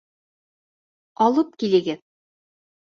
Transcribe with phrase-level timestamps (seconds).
[1.27, 2.05] Алып килегеҙ!